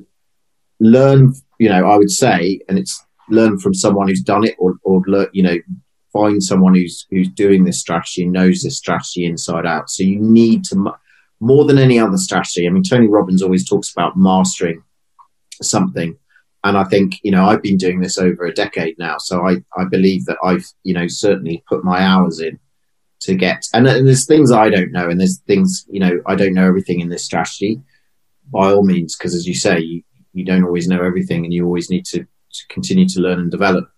[0.80, 4.74] learn, you know, I would say, and it's learn from someone who's done it, or
[4.82, 5.56] or learn, you know,
[6.12, 9.90] find someone who's who's doing this strategy knows this strategy inside out.
[9.90, 10.92] So you need to
[11.40, 12.66] more than any other strategy.
[12.66, 14.82] I mean, Tony Robbins always talks about mastering
[15.60, 16.16] something
[16.64, 19.56] and I think you know I've been doing this over a decade now, so I
[19.76, 22.58] I believe that I've you know certainly put my hours in
[23.22, 26.34] to get and, and there's things I don't know and there's things you know I
[26.34, 27.80] don't know everything in this strategy
[28.52, 31.64] by all means because as you say you, you don't always know everything and you
[31.64, 33.88] always need to, to continue to learn and develop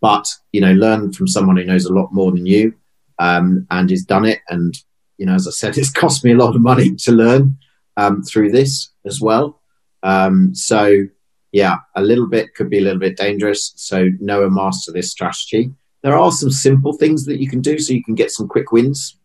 [0.00, 2.74] but you know learn from someone who knows a lot more than you
[3.18, 4.74] um, and has done it and
[5.18, 7.58] you know as I said it's cost me a lot of money to learn
[7.96, 9.60] um, through this as well
[10.02, 11.06] um, so
[11.52, 13.72] yeah, a little bit could be a little bit dangerous.
[13.76, 15.72] So know and master this strategy.
[16.02, 18.72] There are some simple things that you can do so you can get some quick
[18.72, 19.18] wins.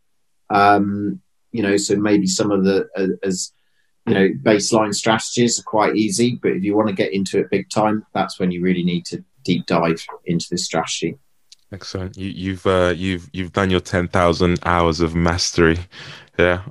[0.49, 3.53] Um, you know, so maybe some of the uh, as
[4.05, 7.49] you know baseline strategies are quite easy, but if you want to get into it
[7.49, 11.17] big time, that's when you really need to deep dive into this strategy.
[11.71, 12.15] Excellent.
[12.17, 15.79] You, have uh, you've you've done your ten thousand hours of mastery
[16.37, 16.63] yeah.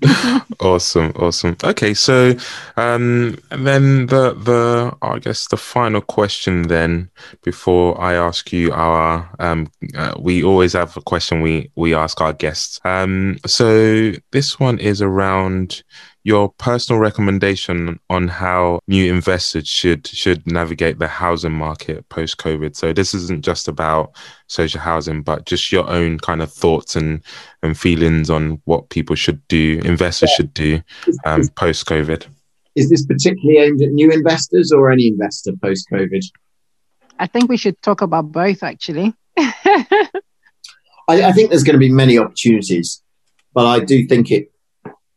[0.60, 1.12] awesome.
[1.16, 1.56] Awesome.
[1.62, 1.94] Okay.
[1.94, 2.34] So,
[2.76, 7.10] um, then the, the, I guess the final question then,
[7.42, 12.20] before I ask you our, um, uh, we always have a question we, we ask
[12.20, 12.80] our guests.
[12.84, 15.82] Um, so this one is around
[16.22, 22.76] your personal recommendation on how new investors should should navigate the housing market post COVID.
[22.76, 24.14] So this isn't just about
[24.50, 27.22] social housing, but just your own kind of thoughts and
[27.62, 30.36] and feelings on what people should do, investors yeah.
[30.36, 30.82] should do
[31.24, 32.26] um, post COVID.
[32.74, 36.22] Is this particularly aimed at new investors or any investor post COVID?
[37.18, 39.14] I think we should talk about both actually.
[39.38, 40.08] I,
[41.08, 43.02] I think there's going to be many opportunities,
[43.54, 44.52] but I do think it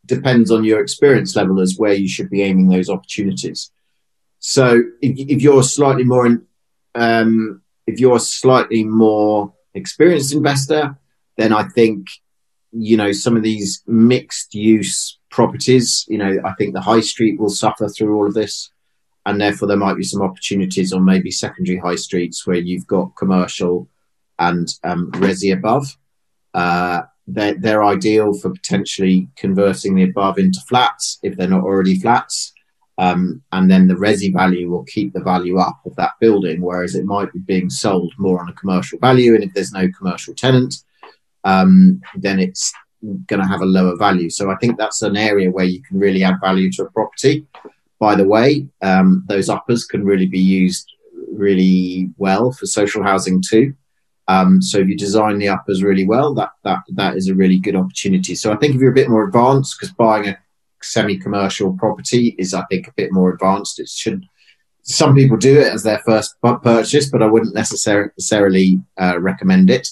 [0.06, 3.70] depends on your experience level as where you should be aiming those opportunities.
[4.38, 6.46] So if, if you're slightly more, in,
[6.94, 10.96] um, if you're a slightly more experienced investor,
[11.36, 12.06] then I think
[12.72, 16.06] you know some of these mixed use properties.
[16.08, 18.70] You know, I think the high street will suffer through all of this,
[19.26, 23.16] and therefore there might be some opportunities on maybe secondary high streets where you've got
[23.16, 23.88] commercial
[24.38, 25.96] and um, resi above.
[26.54, 31.98] Uh, they're, they're ideal for potentially converting the above into flats if they're not already
[31.98, 32.52] flats.
[32.96, 36.94] Um, and then the resi value will keep the value up of that building, whereas
[36.94, 39.34] it might be being sold more on a commercial value.
[39.34, 40.76] And if there's no commercial tenant,
[41.42, 42.72] um, then it's
[43.26, 44.30] going to have a lower value.
[44.30, 47.46] So I think that's an area where you can really add value to a property.
[47.98, 50.90] By the way, um, those uppers can really be used
[51.32, 53.74] really well for social housing too.
[54.26, 57.58] Um, so if you design the uppers really well, that that that is a really
[57.58, 58.34] good opportunity.
[58.34, 60.38] So I think if you're a bit more advanced, because buying a
[60.84, 63.80] semi-commercial property is, I think, a bit more advanced.
[63.80, 64.24] It should.
[64.82, 69.88] Some people do it as their first purchase, but I wouldn't necessarily uh, recommend it.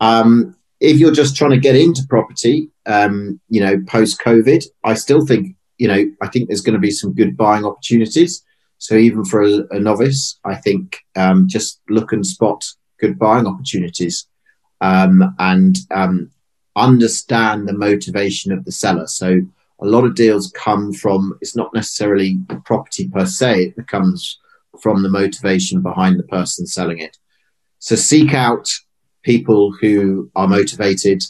[0.00, 4.94] Um, if you're just trying to get into property, um, you know, post COVID, I
[4.94, 8.44] still think, you know, I think there's going to be some good buying opportunities.
[8.78, 12.66] So even for a, a novice, I think um, just look and spot
[12.98, 14.26] good buying opportunities
[14.80, 16.30] um, and um,
[16.74, 19.06] understand the motivation of the seller.
[19.06, 19.40] So
[19.82, 24.38] a lot of deals come from it's not necessarily the property per se; it comes
[24.80, 27.18] from the motivation behind the person selling it.
[27.78, 28.70] So seek out
[29.22, 31.24] people who are motivated.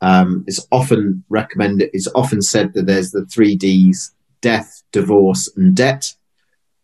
[0.00, 1.90] Um, it's often recommended.
[1.92, 6.12] It's often said that there's the three Ds: death, divorce, and debt.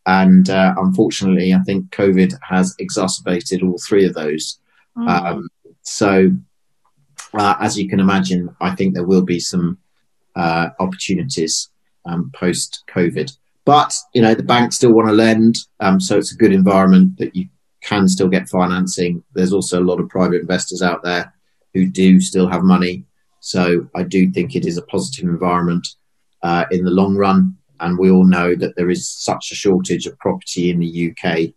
[0.06, 4.58] And uh, unfortunately, I think COVID has exacerbated all three of those.
[4.96, 5.08] Mm.
[5.08, 5.48] Um,
[5.82, 6.30] so,
[7.34, 9.78] uh, as you can imagine, I think there will be some
[10.36, 11.70] uh, opportunities
[12.06, 13.36] um, post COVID.
[13.64, 17.18] But you know, the banks still want to lend, um, so it's a good environment
[17.18, 17.48] that you
[17.82, 19.22] can still get financing.
[19.34, 21.32] There's also a lot of private investors out there
[21.74, 23.04] who do still have money.
[23.40, 25.86] So I do think it is a positive environment
[26.42, 30.06] uh, in the long run and we all know that there is such a shortage
[30.06, 31.52] of property in the UK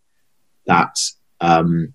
[0.66, 0.98] that
[1.42, 1.94] um,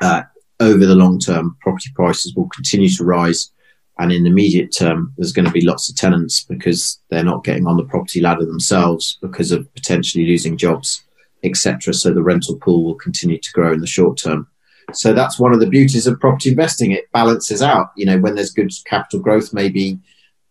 [0.00, 0.22] uh,
[0.60, 3.50] over the long term, property prices will continue to rise.
[3.98, 7.44] And in the immediate term, there's going to be lots of tenants because they're not
[7.44, 11.02] getting on the property ladder themselves because of potentially losing jobs,
[11.42, 11.94] etc.
[11.94, 14.48] So the rental pool will continue to grow in the short term.
[14.92, 16.92] So that's one of the beauties of property investing.
[16.92, 17.88] It balances out.
[17.96, 19.98] You know, when there's good capital growth, maybe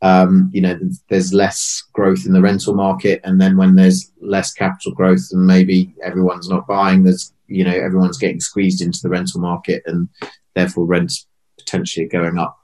[0.01, 0.77] um, you know
[1.09, 5.45] there's less growth in the rental market, and then when there's less capital growth, and
[5.45, 10.09] maybe everyone's not buying, there's you know everyone's getting squeezed into the rental market, and
[10.53, 11.27] therefore rents
[11.57, 12.57] potentially going up.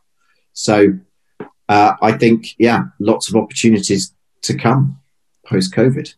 [0.62, 0.94] So
[1.68, 5.00] uh, I think, yeah, lots of opportunities to come
[5.46, 6.14] post COVID.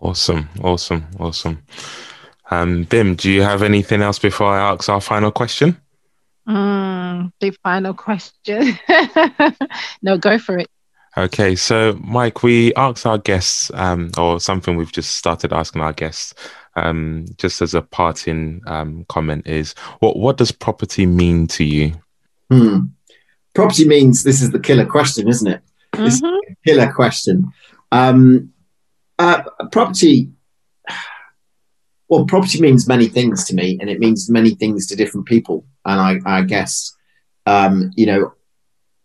[0.00, 1.62] Awesome, awesome, awesome.
[2.50, 5.80] Um, Bim, do you have anything else before I ask our final question?
[6.46, 8.78] Mm, the final question.
[10.02, 10.68] no, go for it.
[11.16, 15.92] Okay, so Mike, we asked our guests, um, or something we've just started asking our
[15.92, 16.34] guests,
[16.76, 21.92] um, just as a parting um, comment, is what what does property mean to you?
[22.50, 22.80] Hmm.
[23.54, 25.62] Property means this is the killer question, isn't it?
[25.92, 26.52] Mm-hmm.
[26.66, 27.52] killer question.
[27.90, 28.52] Um,
[29.18, 30.30] uh, property.
[32.08, 35.64] Well, property means many things to me, and it means many things to different people.
[35.84, 36.94] And I, I guess,
[37.46, 38.32] um, you know,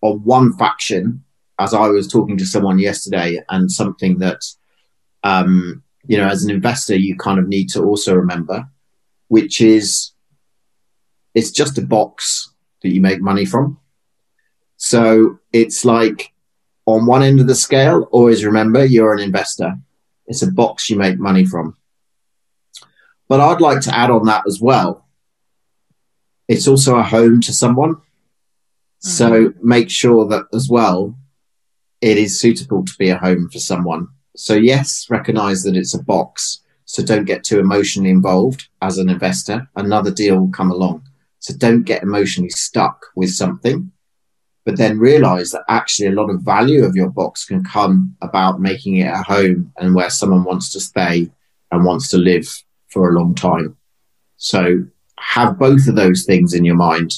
[0.01, 1.23] on one faction,
[1.59, 4.41] as I was talking to someone yesterday, and something that,
[5.23, 8.67] um, you know, as an investor, you kind of need to also remember,
[9.27, 10.11] which is
[11.33, 13.79] it's just a box that you make money from.
[14.78, 16.34] So it's like
[16.86, 19.75] on one end of the scale, always remember you're an investor.
[20.28, 21.75] It's a box you make money from.
[23.28, 25.05] But I'd like to add on that as well.
[26.47, 27.95] It's also a home to someone.
[27.95, 29.09] Mm-hmm.
[29.09, 31.15] So make sure that as well,
[31.99, 34.07] it is suitable to be a home for someone.
[34.36, 36.61] So, yes, recognize that it's a box.
[36.86, 39.67] So don't get too emotionally involved as an investor.
[39.75, 41.03] Another deal will come along.
[41.39, 43.91] So don't get emotionally stuck with something,
[44.68, 48.59] but then realize that actually a lot of value of your box can come about
[48.59, 51.32] making it a home and where someone wants to stay
[51.72, 52.45] and wants to live
[52.89, 53.78] for a long time.
[54.36, 54.84] So
[55.22, 57.13] have both of those things in your mind.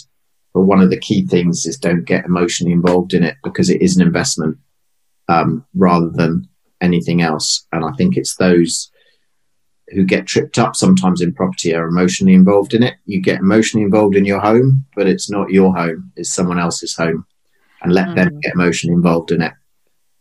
[0.53, 3.81] But one of the key things is don't get emotionally involved in it because it
[3.81, 4.59] is an investment
[5.27, 6.47] um, rather than
[6.81, 7.65] anything else.
[7.71, 8.91] And I think it's those
[9.87, 12.97] who get tripped up sometimes in property are emotionally involved in it.
[13.05, 16.95] You get emotionally involved in your home, but it's not your home, it's someone else's
[16.95, 17.25] home.
[17.81, 18.15] And let mm.
[18.15, 19.53] them get emotionally involved in it.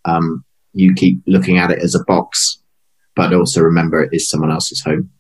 [0.05, 2.61] Um, you keep looking at it as a box,
[3.17, 5.11] but also remember it is someone else's home.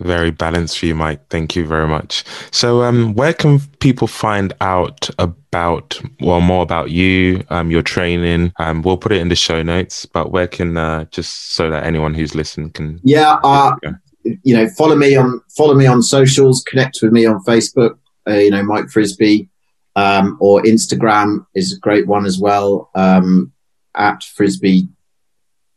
[0.00, 1.20] Very balanced for you, Mike.
[1.30, 2.24] Thank you very much.
[2.50, 8.52] So, um, where can people find out about, well, more about you, um, your training?
[8.58, 11.84] Um, we'll put it in the show notes, but where can, uh, just so that
[11.84, 13.00] anyone who's listened can.
[13.04, 13.76] Yeah, uh,
[14.24, 17.96] you know, follow me on follow me on socials, connect with me on Facebook.
[18.26, 19.48] Uh, you know, Mike Frisby,
[19.96, 22.90] um, or Instagram is a great one as well.
[22.94, 23.52] Um,
[23.94, 24.88] at frisby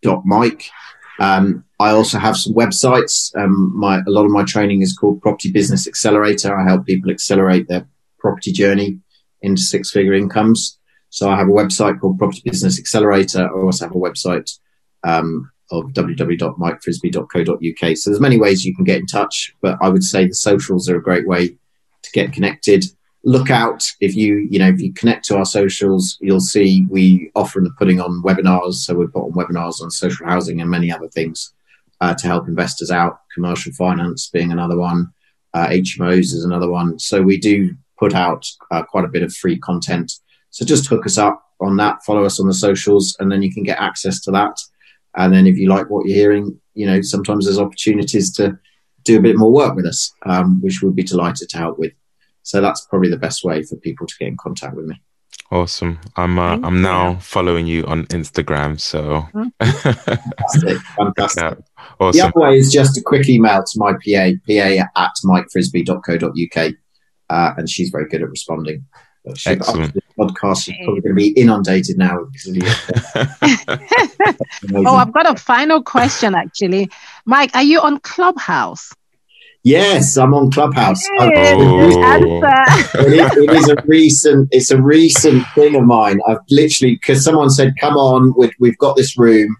[0.01, 0.69] dot Mike.
[1.19, 3.35] Um, I also have some websites.
[3.37, 6.57] Um, my a lot of my training is called Property Business Accelerator.
[6.57, 7.87] I help people accelerate their
[8.19, 8.99] property journey
[9.41, 10.79] into six figure incomes.
[11.09, 13.47] So I have a website called Property Business Accelerator.
[13.47, 14.57] I also have a website
[15.03, 17.97] um, of www.mikefrisby.co.uk.
[17.97, 20.89] So there's many ways you can get in touch, but I would say the socials
[20.89, 22.85] are a great way to get connected
[23.27, 23.83] look out.
[23.99, 27.75] If you you know if you connect to our socials you'll see we offer and
[27.77, 28.75] putting on webinars.
[28.75, 31.53] So we put on webinars on social housing and many other things
[31.99, 33.19] uh, to help investors out.
[33.33, 35.13] Commercial finance being another one.
[35.53, 36.97] Uh, hmos is another one.
[36.99, 40.13] So we do put out uh, quite a bit of free content.
[40.51, 42.03] So just hook us up on that.
[42.05, 44.57] Follow us on the socials and then you can get access to that.
[45.17, 48.57] And then if you like what you're hearing you know sometimes there's opportunities to
[49.03, 51.91] do a bit more work with us um, which we'd be delighted to help with
[52.47, 54.95] so that's probably the best way for people to get in contact with me.
[55.51, 55.99] Awesome.
[56.15, 58.79] I'm uh, I'm now following you on Instagram.
[58.79, 59.27] So
[59.59, 61.43] fantastic, fantastic.
[61.43, 61.55] Yeah,
[61.99, 62.17] awesome.
[62.17, 66.73] The other way is just a quick email to my PA, PA at mikefrisby.co.uk,
[67.29, 68.85] uh, and she's very good at responding.
[69.45, 69.93] Excellent.
[69.93, 72.17] The podcast is probably going to be inundated now
[74.73, 76.89] oh, I've got a final question actually,
[77.25, 77.53] Mike.
[77.53, 78.93] Are you on Clubhouse?
[79.63, 81.03] Yes, I'm on Clubhouse.
[81.19, 81.29] Oh.
[81.29, 84.47] it, is, it is a recent.
[84.51, 86.19] It's a recent thing of mine.
[86.27, 89.55] I've literally because someone said, "Come on, we, have got this room."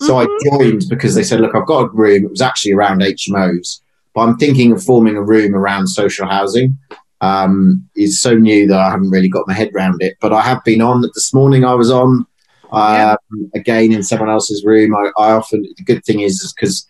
[0.00, 0.54] So mm-hmm.
[0.54, 3.80] I joined because they said, "Look, I've got a room." It was actually around HMOs,
[4.14, 6.78] but I'm thinking of forming a room around social housing.
[7.20, 10.16] Um, it's so new that I haven't really got my head around it.
[10.20, 11.02] But I have been on.
[11.14, 12.26] This morning I was on
[12.70, 13.16] um,
[13.54, 14.94] again in someone else's room.
[14.94, 16.86] I, I often the good thing is because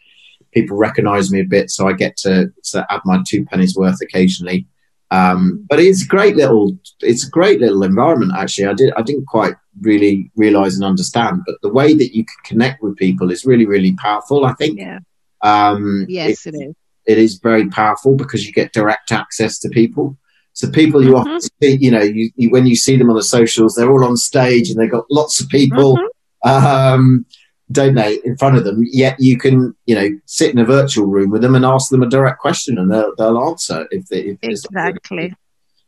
[0.58, 4.00] people recognise me a bit, so I get to, to, add my two pennies worth
[4.02, 4.66] occasionally.
[5.10, 8.66] Um, but it's a great little it's a great little environment actually.
[8.66, 12.40] I did I didn't quite really realize and understand, but the way that you can
[12.44, 14.44] connect with people is really really powerful.
[14.44, 14.78] I think.
[14.78, 14.98] Yeah.
[15.42, 16.74] Um, Yes, it is.
[17.06, 20.16] it is very powerful because you get direct access to people.
[20.52, 21.20] So people you Mhm.
[21.20, 24.04] often see, you know, you, you when you see them on the socials, they're all
[24.04, 26.50] on stage and they've got lots of people, Mhm.
[26.54, 27.24] um,
[27.70, 28.82] don't they, in front of them.
[28.90, 32.02] Yet you can, you know, sit in a virtual room with them and ask them
[32.02, 35.34] a direct question and they'll, they'll answer if they if Exactly.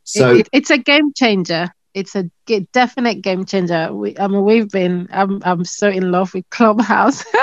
[0.04, 1.68] So it, it- it's a game changer.
[1.92, 2.30] It's a
[2.72, 3.92] definite game changer.
[3.92, 5.08] We, I mean, we've been.
[5.10, 7.24] I'm, I'm so in love with Clubhouse.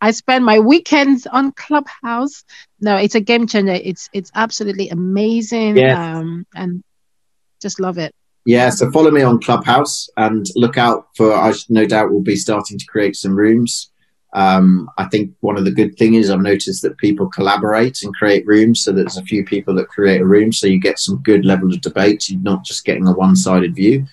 [0.00, 2.44] I spend my weekends on Clubhouse.
[2.80, 3.72] No, it's a game changer.
[3.72, 5.76] It's it's absolutely amazing.
[5.78, 5.96] Yes.
[5.96, 6.84] Um, and
[7.62, 8.14] just love it.
[8.48, 11.34] Yeah, so follow me on Clubhouse and look out for.
[11.34, 13.90] I no doubt will be starting to create some rooms.
[14.32, 18.14] Um, I think one of the good things is I've noticed that people collaborate and
[18.14, 18.80] create rooms.
[18.80, 21.70] So there's a few people that create a room, so you get some good level
[21.74, 22.30] of debate.
[22.30, 24.06] You're not just getting a one-sided view,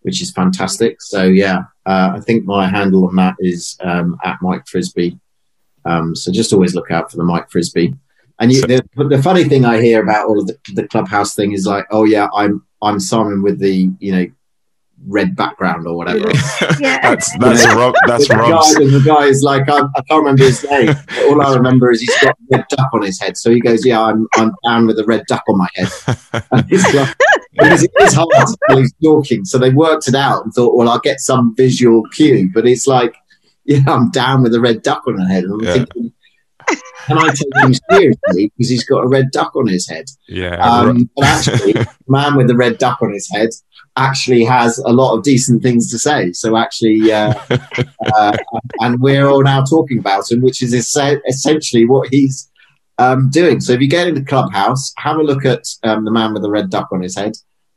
[0.00, 1.02] which is fantastic.
[1.02, 5.20] So yeah, uh, I think my handle on that is um, at Mike Frisby.
[5.84, 7.92] Um, so just always look out for the Mike Frisby.
[8.38, 11.52] And you, the, the funny thing I hear about all of the, the clubhouse thing
[11.52, 14.26] is like, oh yeah, I'm I'm Simon with the you know
[15.08, 16.30] red background or whatever.
[16.78, 17.00] Yeah.
[17.02, 17.74] that's that's Yeah.
[17.74, 17.94] Rob.
[18.06, 18.74] That's the Rob's.
[18.76, 20.86] guy, and the guy is like, I, I can't remember his name.
[21.06, 23.36] but all I remember is he's got a red duck on his head.
[23.36, 25.88] So he goes, yeah, I'm I'm down with a red duck on my head.
[26.52, 27.16] And it's like,
[27.52, 29.44] because it is hard to tell he's talking.
[29.44, 32.50] So they worked it out and thought, well, I'll get some visual cue.
[32.54, 33.14] But it's like,
[33.64, 35.44] yeah, I'm down with a red duck on my head.
[35.44, 35.72] And I'm Yeah.
[35.74, 36.12] thinking,
[37.06, 40.06] can I take him seriously because he's got a red duck on his head?
[40.28, 40.56] yeah.
[40.56, 43.50] Um, but actually, the man with the red duck on his head
[43.96, 46.32] actually has a lot of decent things to say.
[46.32, 47.34] So actually, uh,
[48.16, 48.36] uh,
[48.80, 52.50] and we're all now talking about him, which is es- essentially what he's
[52.98, 53.60] um, doing.
[53.60, 56.42] So if you get into the Clubhouse, have a look at um, the man with
[56.42, 57.32] the red duck on his head,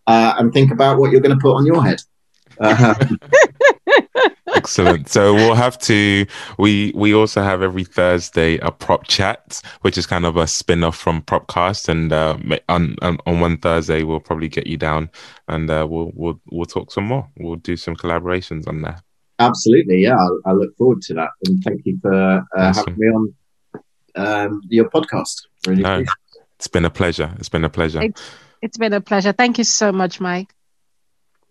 [0.07, 2.01] uh, and think about what you're going to put on your head.
[2.59, 2.95] Uh,
[4.55, 5.09] Excellent.
[5.09, 6.25] So we'll have to.
[6.57, 10.83] We we also have every Thursday a prop chat, which is kind of a spin
[10.83, 12.37] off from Propcast, and uh,
[12.69, 15.09] on, on on one Thursday we'll probably get you down,
[15.47, 17.27] and uh, we'll we'll we'll talk some more.
[17.37, 18.99] We'll do some collaborations on there.
[19.39, 20.15] absolutely, yeah.
[20.15, 22.85] I, I look forward to that, and thank you for uh, Awesome.
[22.93, 23.33] having me on
[24.15, 25.41] um, your podcast.
[25.67, 26.03] Really, No.
[26.57, 27.33] It's been a pleasure.
[27.37, 28.01] It's been a pleasure.
[28.01, 28.21] It's
[28.61, 29.33] it's been a pleasure.
[29.33, 30.53] Thank you so much, Mike.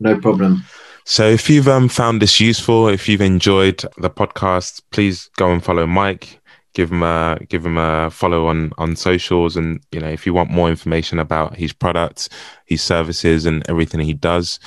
[0.01, 0.65] no problem.
[1.05, 5.63] So if you've um, found this useful, if you've enjoyed the podcast, please go and
[5.63, 6.41] follow Mike.
[6.73, 10.35] Give him a give him a follow on on socials, and you know if you
[10.35, 12.29] want more information about his products,
[12.65, 14.59] his services, and everything he does,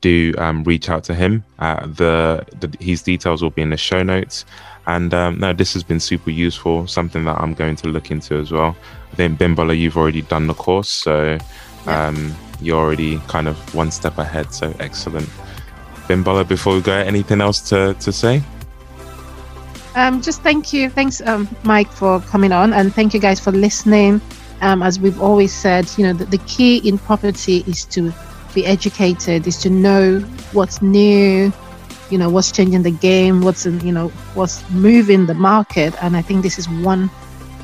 [0.00, 1.44] do um, reach out to him.
[1.60, 4.44] Uh, the, the his details will be in the show notes.
[4.86, 6.88] And um, no, this has been super useful.
[6.88, 8.76] Something that I'm going to look into as well.
[9.12, 11.38] I think Bimbola, you've already done the course, so
[11.86, 14.52] um, you're already kind of one step ahead.
[14.52, 15.28] So excellent.
[16.08, 18.42] Bimbola, before we go, anything else to, to say?
[19.94, 20.88] Um, just thank you.
[20.88, 24.20] Thanks, um, Mike, for coming on, and thank you guys for listening.
[24.60, 28.12] Um, as we've always said, you know, the, the key in property is to
[28.54, 30.20] be educated, is to know
[30.52, 31.52] what's new,
[32.10, 36.16] you know, what's changing the game, what's in, you know, what's moving the market, and
[36.16, 37.08] I think this is one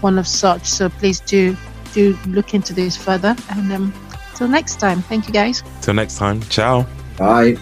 [0.00, 0.66] one of such.
[0.66, 1.56] So please do
[1.92, 3.36] do look into this further.
[3.50, 3.94] And um,
[4.34, 5.62] till next time, thank you guys.
[5.82, 6.86] Till next time, ciao.
[7.16, 7.56] Bye.